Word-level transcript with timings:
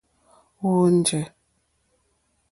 Wɔ́ɔ̂ 0.61 0.87
njɛ̂. 0.97 1.21